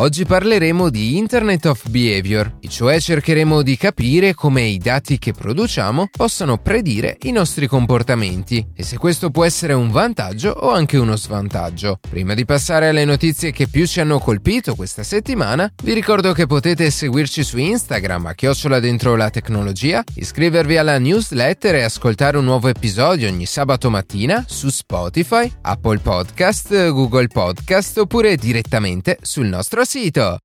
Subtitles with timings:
[0.00, 5.34] Oggi parleremo di Internet of Behavior, e cioè cercheremo di capire come i dati che
[5.34, 10.96] produciamo possano predire i nostri comportamenti e se questo può essere un vantaggio o anche
[10.96, 11.98] uno svantaggio.
[12.08, 16.46] Prima di passare alle notizie che più ci hanno colpito questa settimana, vi ricordo che
[16.46, 22.44] potete seguirci su Instagram a chiocciola dentro la tecnologia, iscrivervi alla newsletter e ascoltare un
[22.44, 29.84] nuovo episodio ogni sabato mattina su Spotify, Apple Podcast, Google Podcast oppure direttamente sul nostro
[29.84, 29.88] sito.
[29.92, 30.40] 是的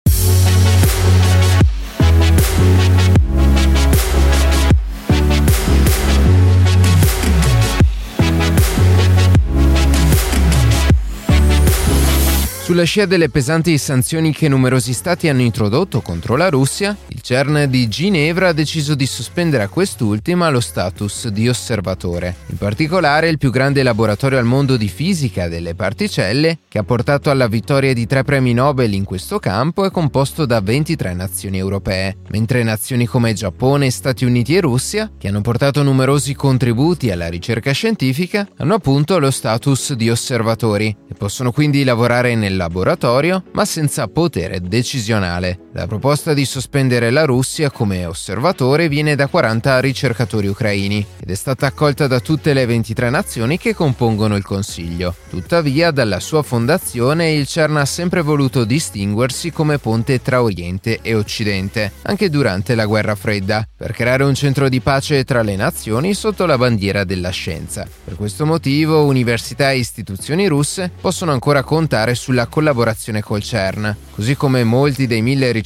[12.66, 17.68] Sulla scia delle pesanti sanzioni che numerosi stati hanno introdotto contro la Russia, il CERN
[17.70, 22.38] di Ginevra ha deciso di sospendere a quest'ultima lo status di osservatore.
[22.48, 27.30] In particolare, il più grande laboratorio al mondo di fisica delle particelle, che ha portato
[27.30, 32.18] alla vittoria di tre premi Nobel in questo campo, è composto da 23 nazioni europee,
[32.30, 37.72] mentre nazioni come Giappone, Stati Uniti e Russia, che hanno portato numerosi contributi alla ricerca
[37.74, 44.08] scientifica, hanno appunto lo status di osservatori e possono quindi lavorare nel laboratorio, ma senza
[44.08, 45.65] potere decisionale.
[45.78, 51.36] La proposta di sospendere la Russia come osservatore viene da 40 ricercatori ucraini ed è
[51.36, 55.14] stata accolta da tutte le 23 nazioni che compongono il Consiglio.
[55.30, 61.14] Tuttavia, dalla sua fondazione il CERN ha sempre voluto distinguersi come ponte tra Oriente e
[61.14, 66.14] Occidente, anche durante la guerra fredda, per creare un centro di pace tra le nazioni
[66.14, 67.86] sotto la bandiera della scienza.
[68.02, 74.38] Per questo motivo, università e istituzioni russe possono ancora contare sulla collaborazione col CERN, così
[74.38, 75.64] come molti dei mille ricercatori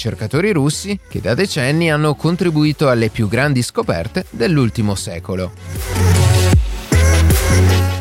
[0.52, 6.29] russi che da decenni hanno contribuito alle più grandi scoperte dell'ultimo secolo.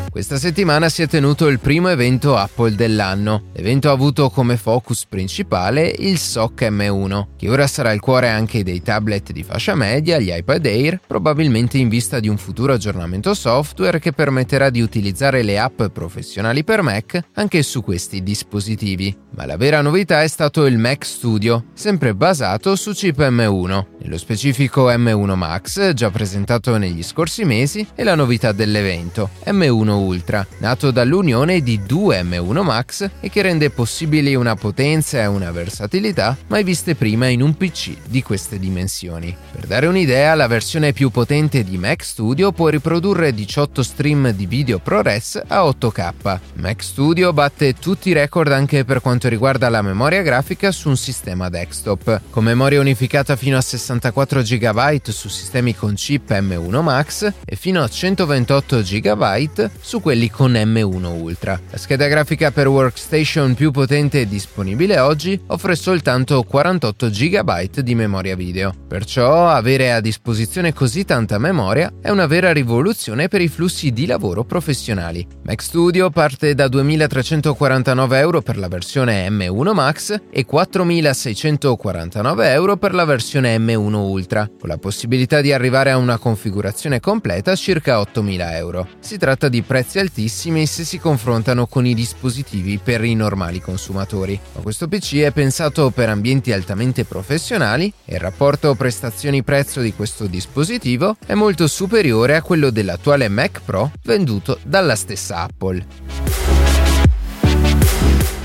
[0.09, 3.43] Questa settimana si è tenuto il primo evento Apple dell'anno.
[3.53, 8.63] L'evento ha avuto come focus principale il SOC M1, che ora sarà il cuore anche
[8.63, 13.35] dei tablet di fascia media, gli iPad Air, probabilmente in vista di un futuro aggiornamento
[13.35, 19.15] software che permetterà di utilizzare le app professionali per Mac anche su questi dispositivi.
[19.35, 24.17] Ma la vera novità è stato il Mac Studio, sempre basato su chip M1, nello
[24.17, 30.91] specifico M1 Max, già presentato negli scorsi mesi, e la novità dell'evento, M1 Ultra, nato
[30.91, 36.63] dall'unione di due M1 Max e che rende possibili una potenza e una versatilità mai
[36.63, 39.35] viste prima in un PC di queste dimensioni.
[39.51, 44.45] Per dare un'idea, la versione più potente di Mac Studio può riprodurre 18 stream di
[44.45, 46.39] video ProRes a 8K.
[46.55, 50.97] Mac Studio batte tutti i record anche per quanto riguarda la memoria grafica su un
[50.97, 57.33] sistema desktop, con memoria unificata fino a 64 GB su sistemi con chip M1 Max
[57.43, 61.59] e fino a 128 GB su quelli con M1 Ultra.
[61.71, 68.35] La scheda grafica per workstation più potente disponibile oggi offre soltanto 48 GB di memoria
[68.35, 68.75] video.
[68.87, 74.05] Perciò avere a disposizione così tanta memoria è una vera rivoluzione per i flussi di
[74.05, 75.25] lavoro professionali.
[75.45, 82.93] Mac Studio parte da 2.349 euro per la versione M1 Max e 4.649 euro per
[82.93, 87.99] la versione M1 Ultra, con la possibilità di arrivare a una configurazione completa a circa
[87.99, 88.87] 8.000 euro.
[88.99, 94.39] Si tratta di prezzi altissimi se si confrontano con i dispositivi per i normali consumatori.
[94.53, 100.27] Ma questo PC è pensato per ambienti altamente professionali e il rapporto prestazioni-prezzo di questo
[100.27, 106.58] dispositivo è molto superiore a quello dell'attuale Mac Pro venduto dalla stessa Apple.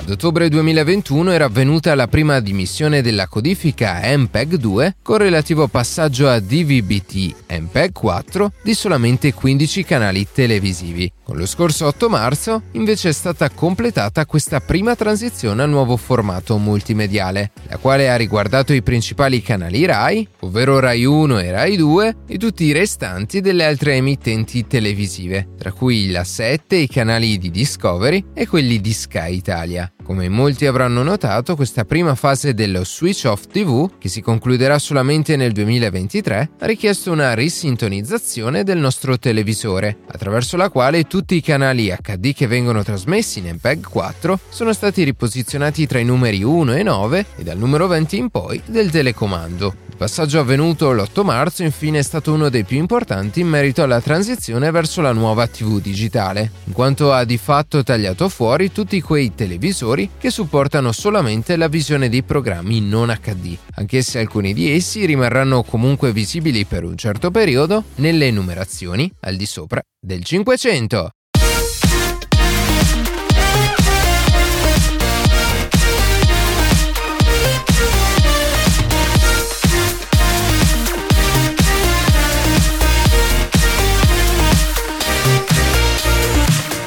[0.04, 6.28] Ad ottobre 2021 era avvenuta la prima dimissione della codifica MPEG 2 con relativo passaggio
[6.28, 11.10] a DVB-T MPEG 4 di solamente 15 canali televisivi.
[11.25, 16.59] Con lo scorso 8 marzo invece è stata completata questa prima transizione al nuovo formato
[16.59, 22.16] multimediale, la quale ha riguardato i principali canali RAI, ovvero RAI 1 e RAI 2,
[22.27, 27.51] e tutti i restanti delle altre emittenti televisive, tra cui la 7, i canali di
[27.51, 29.91] Discovery e quelli di Sky Italia.
[30.04, 35.34] Come molti avranno notato, questa prima fase dello Switch Off TV, che si concluderà solamente
[35.34, 41.89] nel 2023, ha richiesto una risintonizzazione del nostro televisore, attraverso la quale tutti i canali
[41.89, 46.83] HD che vengono trasmessi in MPEG 4 sono stati riposizionati tra i numeri 1 e
[46.83, 49.84] 9 e dal numero 20 in poi del telecomando.
[49.94, 54.00] Il passaggio avvenuto l'8 marzo infine è stato uno dei più importanti in merito alla
[54.00, 59.36] transizione verso la nuova TV digitale, in quanto ha di fatto tagliato fuori tutti quei
[59.36, 65.06] televisori che supportano solamente la visione di programmi non HD, anche se alcuni di essi
[65.06, 71.10] rimarranno comunque visibili per un certo periodo nelle numerazioni al di sopra del 500.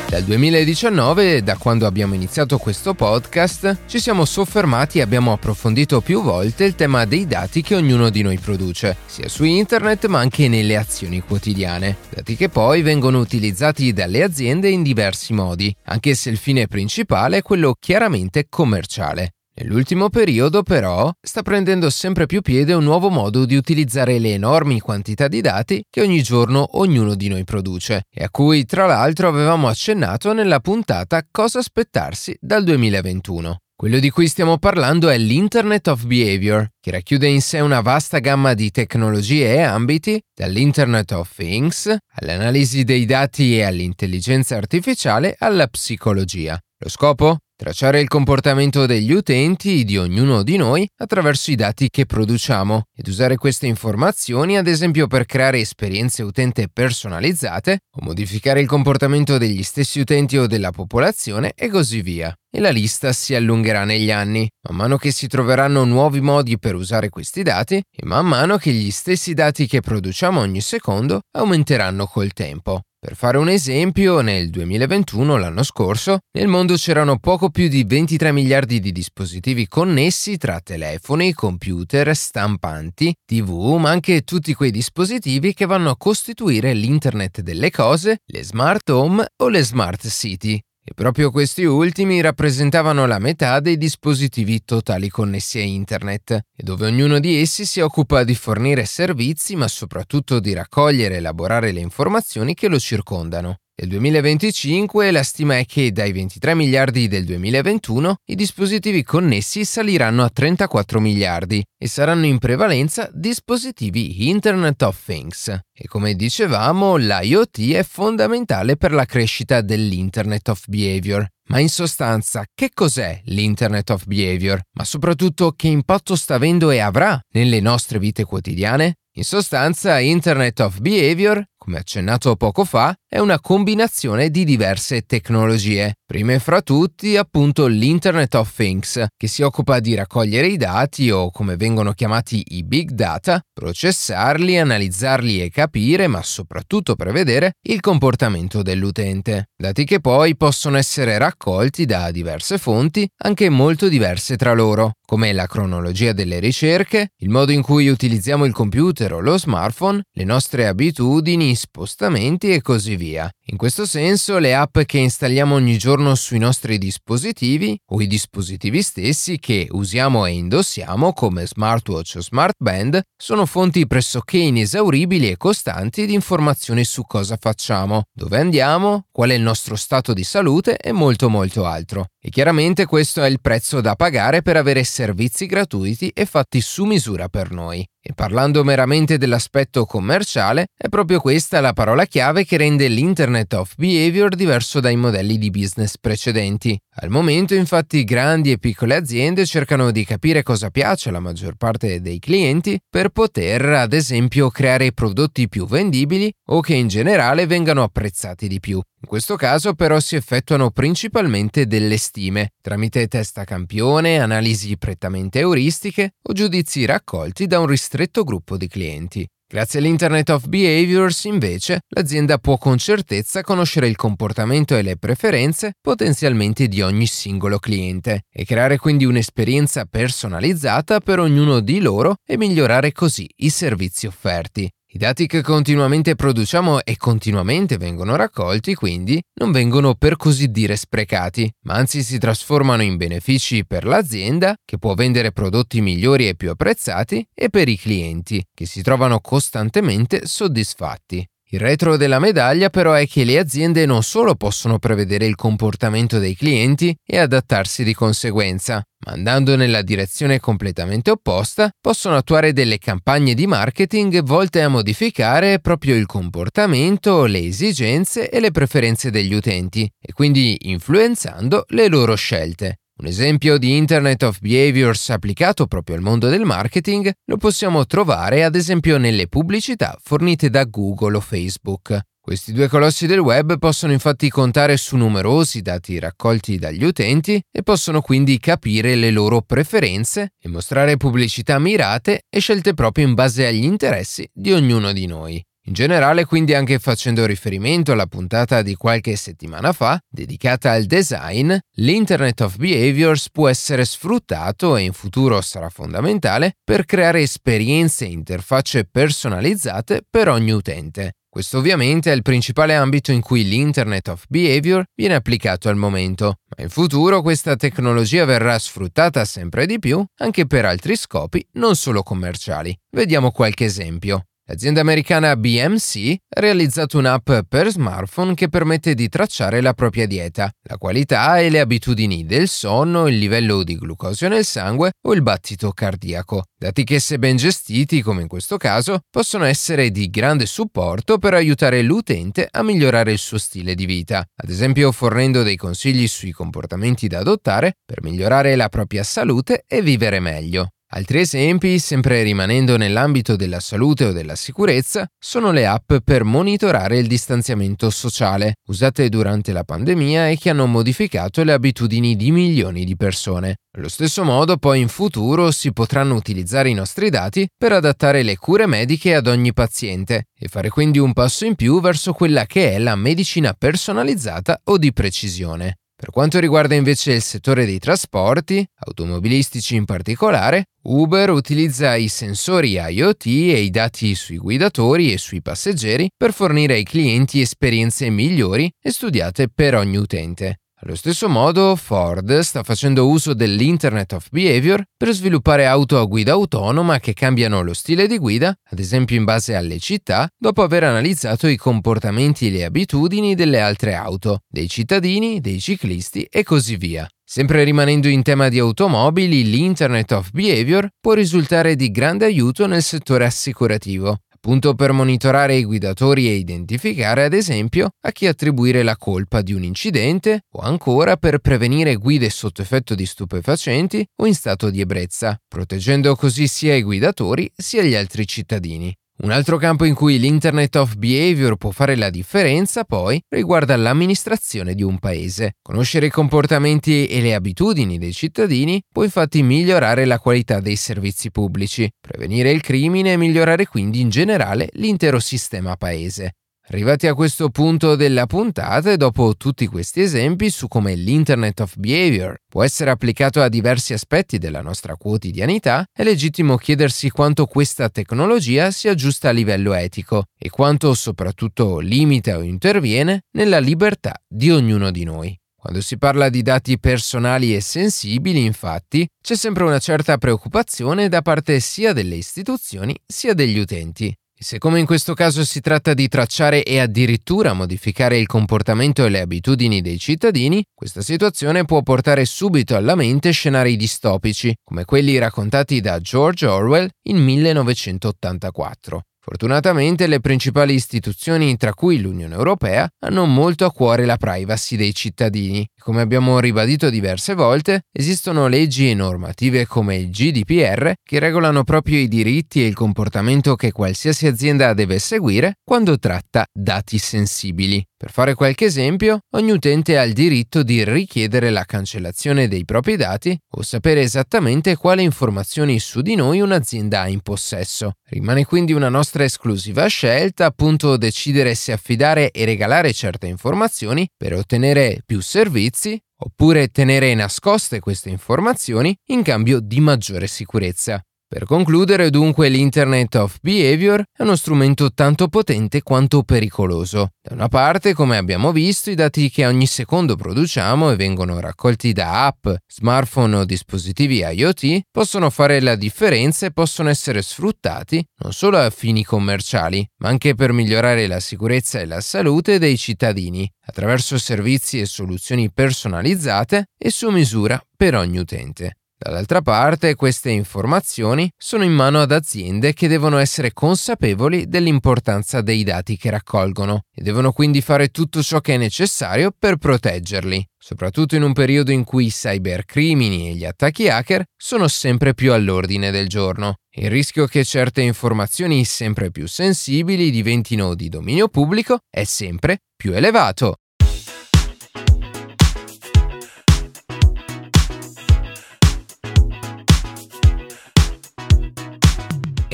[0.09, 6.21] Dal 2019, da quando abbiamo iniziato questo podcast, ci siamo soffermati e abbiamo approfondito più
[6.21, 10.47] volte il tema dei dati che ognuno di noi produce, sia su internet ma anche
[10.47, 16.29] nelle azioni quotidiane, dati che poi vengono utilizzati dalle aziende in diversi modi, anche se
[16.29, 19.33] il fine principale è quello chiaramente commerciale.
[19.59, 24.79] Nell'ultimo periodo, però, sta prendendo sempre più piede un nuovo modo di utilizzare le enormi
[24.79, 29.27] quantità di dati che ogni giorno ognuno di noi produce e a cui tra l'altro
[29.27, 33.57] avevamo accennato nella puntata Cosa aspettarsi dal 2021.
[33.75, 38.19] Quello di cui stiamo parlando è l'Internet of Behavior, che racchiude in sé una vasta
[38.19, 45.65] gamma di tecnologie e ambiti, dall'Internet of Things all'analisi dei dati e all'intelligenza artificiale alla
[45.65, 46.59] psicologia.
[46.79, 47.37] Lo scopo?
[47.59, 53.07] Tracciare il comportamento degli utenti di ognuno di noi attraverso i dati che produciamo ed
[53.07, 59.63] usare queste informazioni ad esempio per creare esperienze utente personalizzate o modificare il comportamento degli
[59.63, 62.31] stessi utenti o della popolazione e così via.
[62.47, 66.75] E la lista si allungherà negli anni, man mano che si troveranno nuovi modi per
[66.75, 72.05] usare questi dati e man mano che gli stessi dati che produciamo ogni secondo aumenteranno
[72.05, 72.83] col tempo.
[73.07, 78.33] Per fare un esempio, nel 2021, l'anno scorso, nel mondo c'erano poco più di 23
[78.33, 85.65] miliardi di dispositivi connessi tra telefoni, computer, stampanti, tv, ma anche tutti quei dispositivi che
[85.65, 90.61] vanno a costituire l'Internet delle cose, le smart home o le smart city.
[90.89, 96.85] E proprio questi ultimi rappresentavano la metà dei dispositivi totali connessi a Internet, e dove
[96.85, 101.81] ognuno di essi si occupa di fornire servizi, ma soprattutto di raccogliere e elaborare le
[101.81, 103.57] informazioni che lo circondano.
[103.79, 110.23] Nel 2025 la stima è che dai 23 miliardi del 2021 i dispositivi connessi saliranno
[110.23, 115.49] a 34 miliardi e saranno in prevalenza dispositivi Internet of Things.
[115.71, 121.27] E come dicevamo, l'IoT è fondamentale per la crescita dell'Internet of Behavior.
[121.49, 124.59] Ma in sostanza, che cos'è l'Internet of Behavior?
[124.73, 128.95] Ma soprattutto che impatto sta avendo e avrà nelle nostre vite quotidiane?
[129.17, 135.95] In sostanza, Internet of Behavior come accennato poco fa, è una combinazione di diverse tecnologie.
[136.05, 141.29] Prime fra tutti, appunto, l'Internet of Things, che si occupa di raccogliere i dati o,
[141.29, 148.61] come vengono chiamati, i big data, processarli, analizzarli e capire, ma soprattutto prevedere, il comportamento
[148.61, 149.49] dell'utente.
[149.53, 155.33] Dati che poi possono essere raccolti da diverse fonti, anche molto diverse tra loro, come
[155.33, 160.23] la cronologia delle ricerche, il modo in cui utilizziamo il computer o lo smartphone, le
[160.23, 163.29] nostre abitudini, spostamenti e così via.
[163.49, 168.81] In questo senso le app che installiamo ogni giorno sui nostri dispositivi o i dispositivi
[168.81, 176.05] stessi che usiamo e indossiamo come smartwatch o smartband sono fonti pressoché inesauribili e costanti
[176.05, 180.91] di informazioni su cosa facciamo, dove andiamo, qual è il nostro stato di salute e
[180.91, 182.05] molto molto altro.
[182.21, 186.85] E chiaramente questo è il prezzo da pagare per avere servizi gratuiti e fatti su
[186.85, 187.87] misura per noi.
[188.09, 193.75] E parlando meramente dell'aspetto commerciale, è proprio questa la parola chiave che rende l'Internet of
[193.75, 196.79] Behavior diverso dai modelli di business precedenti.
[196.99, 201.99] Al momento infatti grandi e piccole aziende cercano di capire cosa piace alla maggior parte
[201.99, 207.83] dei clienti per poter ad esempio creare prodotti più vendibili o che in generale vengano
[207.83, 208.81] apprezzati di più.
[208.99, 215.39] In questo caso però si effettuano principalmente delle stime, tramite test a campione, analisi prettamente
[215.39, 219.27] euristiche o giudizi raccolti da un ristretto gruppo di clienti.
[219.49, 225.75] Grazie all'Internet of Behaviors, invece, l'azienda può con certezza conoscere il comportamento e le preferenze
[225.79, 232.35] potenzialmente di ogni singolo cliente e creare quindi un'esperienza personalizzata per ognuno di loro e
[232.35, 234.69] migliorare così i servizi offerti.
[234.89, 240.77] I dati che continuamente produciamo e continuamente vengono raccolti, quindi, non vengono per così dire
[240.77, 246.35] sprecati, ma anzi si trasformano in benefici per l'azienda, che può vendere prodotti migliori e
[246.35, 251.27] più apprezzati, e per i clienti, che si trovano costantemente soddisfatti.
[251.49, 256.19] Il retro della medaglia però è che le aziende non solo possono prevedere il comportamento
[256.19, 262.79] dei clienti e adattarsi di conseguenza, ma andando nella direzione completamente opposta possono attuare delle
[262.79, 269.33] campagne di marketing volte a modificare proprio il comportamento, le esigenze e le preferenze degli
[269.33, 272.79] utenti e quindi influenzando le loro scelte.
[272.99, 278.43] Un esempio di Internet of Behaviors applicato proprio al mondo del marketing lo possiamo trovare
[278.43, 281.99] ad esempio nelle pubblicità fornite da Google o Facebook.
[282.19, 287.61] Questi due colossi del web possono infatti contare su numerosi dati raccolti dagli utenti e
[287.61, 293.45] possono quindi capire le loro preferenze e mostrare pubblicità mirate e scelte proprio in base
[293.45, 295.45] agli interessi di ognuno di noi.
[295.67, 301.53] In generale, quindi anche facendo riferimento alla puntata di qualche settimana fa, dedicata al design,
[301.75, 308.11] l'Internet of Behaviors può essere sfruttato e in futuro sarà fondamentale per creare esperienze e
[308.11, 311.15] interfacce personalizzate per ogni utente.
[311.29, 316.37] Questo ovviamente è il principale ambito in cui l'Internet of Behavior viene applicato al momento,
[316.55, 321.75] ma in futuro questa tecnologia verrà sfruttata sempre di più anche per altri scopi non
[321.75, 322.75] solo commerciali.
[322.89, 324.27] Vediamo qualche esempio.
[324.49, 330.49] L'azienda americana BMC ha realizzato un'app per smartphone che permette di tracciare la propria dieta,
[330.69, 335.21] la qualità e le abitudini del sonno, il livello di glucosio nel sangue o il
[335.21, 340.45] battito cardiaco, dati che se ben gestiti, come in questo caso, possono essere di grande
[340.45, 345.57] supporto per aiutare l'utente a migliorare il suo stile di vita, ad esempio fornendo dei
[345.57, 350.69] consigli sui comportamenti da adottare per migliorare la propria salute e vivere meglio.
[350.89, 356.97] Altri esempi, sempre rimanendo nell'ambito della salute o della sicurezza, sono le app per monitorare
[356.97, 362.85] il distanziamento sociale, usate durante la pandemia e che hanno modificato le abitudini di milioni
[362.85, 363.57] di persone.
[363.75, 368.37] Allo stesso modo, poi in futuro si potranno utilizzare i nostri dati per adattare le
[368.37, 372.71] cure mediche ad ogni paziente e fare quindi un passo in più verso quella che
[372.71, 375.79] è la medicina personalizzata o di precisione.
[375.99, 382.73] Per quanto riguarda invece il settore dei trasporti, automobilistici in particolare, Uber utilizza i sensori
[382.73, 388.71] IoT e i dati sui guidatori e sui passeggeri per fornire ai clienti esperienze migliori
[388.79, 390.59] e studiate per ogni utente.
[390.87, 396.31] Allo stesso modo, Ford sta facendo uso dell'Internet of Behavior per sviluppare auto a guida
[396.31, 400.85] autonoma che cambiano lo stile di guida, ad esempio in base alle città, dopo aver
[400.85, 406.77] analizzato i comportamenti e le abitudini delle altre auto, dei cittadini, dei ciclisti e così
[406.77, 407.05] via.
[407.21, 412.81] Sempre rimanendo in tema di automobili, l'Internet of Behavior può risultare di grande aiuto nel
[412.81, 418.95] settore assicurativo appunto per monitorare i guidatori e identificare, ad esempio, a chi attribuire la
[418.95, 424.35] colpa di un incidente o ancora per prevenire guide sotto effetto di stupefacenti o in
[424.35, 428.95] stato di ebbrezza, proteggendo così sia i guidatori sia gli altri cittadini.
[429.19, 434.75] Un altro campo in cui l'Internet of Behavior può fare la differenza, poi, riguarda l'amministrazione
[434.75, 435.55] di un paese.
[435.63, 441.31] Conoscere i comportamenti e le abitudini dei cittadini può infatti migliorare la qualità dei servizi
[441.31, 446.33] pubblici, prevenire il crimine e migliorare quindi in generale l'intero sistema paese.
[446.69, 451.75] Arrivati a questo punto della puntata e dopo tutti questi esempi su come l'Internet of
[451.77, 457.87] Behavior può essere applicato a diversi aspetti della nostra quotidianità, è legittimo chiedersi quanto questa
[457.87, 464.51] tecnologia sia giusta a livello etico e quanto soprattutto limita o interviene nella libertà di
[464.51, 465.39] ognuno di noi.
[465.55, 471.21] Quando si parla di dati personali e sensibili, infatti, c'è sempre una certa preoccupazione da
[471.21, 474.13] parte sia delle istituzioni sia degli utenti.
[474.39, 479.03] E se come in questo caso si tratta di tracciare e addirittura modificare il comportamento
[479.03, 484.85] e le abitudini dei cittadini, questa situazione può portare subito alla mente scenari distopici, come
[484.85, 489.01] quelli raccontati da George Orwell in 1984.
[489.29, 494.93] Fortunatamente le principali istituzioni, tra cui l'Unione Europea, hanno molto a cuore la privacy dei
[494.95, 495.67] cittadini.
[495.77, 501.99] Come abbiamo ribadito diverse volte, esistono leggi e normative come il GDPR che regolano proprio
[501.99, 507.85] i diritti e il comportamento che qualsiasi azienda deve seguire quando tratta dati sensibili.
[507.97, 512.95] Per fare qualche esempio, ogni utente ha il diritto di richiedere la cancellazione dei propri
[512.95, 517.93] dati o sapere esattamente quali informazioni su di noi un'azienda ha in possesso.
[518.09, 524.35] Rimane quindi una nostra esclusiva scelta appunto decidere se affidare e regalare certe informazioni per
[524.35, 531.01] ottenere più servizi oppure tenere nascoste queste informazioni in cambio di maggiore sicurezza.
[531.29, 537.09] Per concludere, dunque, l'Internet of Behavior è uno strumento tanto potente quanto pericoloso.
[537.21, 541.91] Da una parte, come abbiamo visto, i dati che ogni secondo produciamo e vengono raccolti
[541.91, 548.31] da app, smartphone o dispositivi IoT possono fare la differenza e possono essere sfruttati non
[548.31, 553.51] solo a fini commerciali, ma anche per migliorare la sicurezza e la salute dei cittadini,
[553.65, 558.76] attraverso servizi e soluzioni personalizzate e su misura per ogni utente.
[558.99, 565.63] Dall'altra parte, queste informazioni sono in mano ad aziende che devono essere consapevoli dell'importanza dei
[565.63, 571.15] dati che raccolgono e devono quindi fare tutto ciò che è necessario per proteggerli, soprattutto
[571.15, 575.91] in un periodo in cui i cybercrimini e gli attacchi hacker sono sempre più all'ordine
[575.91, 576.55] del giorno.
[576.71, 582.93] Il rischio che certe informazioni sempre più sensibili diventino di dominio pubblico è sempre più
[582.93, 583.57] elevato.